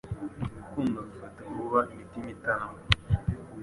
Urukundo 0.53 0.97
rufata 1.07 1.41
vuba 1.53 1.79
imitima 1.93 2.27
itanga 2.35 2.81